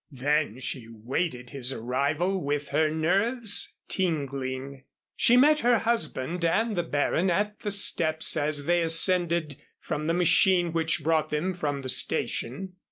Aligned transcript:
Then 0.09 0.57
she 0.57 0.87
waited 0.89 1.51
his 1.51 1.71
arrival 1.71 2.41
with 2.43 2.69
her 2.69 2.89
nerves 2.89 3.71
tingling. 3.87 4.85
She 5.15 5.37
met 5.37 5.59
her 5.59 5.77
husband 5.77 6.43
and 6.43 6.75
the 6.75 6.81
Baron 6.81 7.29
at 7.29 7.59
the 7.59 7.69
steps 7.69 8.35
as 8.35 8.65
they 8.65 8.81
ascended 8.81 9.57
from 9.79 10.07
the 10.07 10.15
machine 10.15 10.73
which 10.73 11.03
brought 11.03 11.29
them 11.29 11.53
from 11.53 11.81
the 11.81 11.89
station. 11.89 12.77